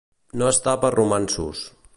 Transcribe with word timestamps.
No 0.41 0.47
estar 0.53 0.73
per 0.85 0.91
romanços. 0.95 1.65